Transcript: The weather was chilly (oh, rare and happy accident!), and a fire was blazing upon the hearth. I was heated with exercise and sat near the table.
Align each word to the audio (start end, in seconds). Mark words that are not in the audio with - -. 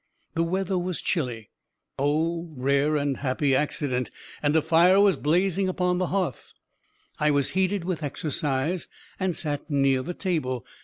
The 0.33 0.41
weather 0.41 0.79
was 0.79 0.99
chilly 0.99 1.51
(oh, 1.99 2.51
rare 2.55 2.95
and 2.97 3.17
happy 3.17 3.55
accident!), 3.55 4.09
and 4.41 4.55
a 4.55 4.61
fire 4.63 4.99
was 4.99 5.15
blazing 5.15 5.69
upon 5.69 5.99
the 5.99 6.07
hearth. 6.07 6.53
I 7.19 7.29
was 7.29 7.49
heated 7.51 7.83
with 7.83 8.01
exercise 8.01 8.87
and 9.19 9.35
sat 9.35 9.69
near 9.69 10.01
the 10.01 10.15
table. 10.15 10.65